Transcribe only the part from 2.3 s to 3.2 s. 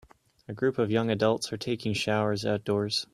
outdoors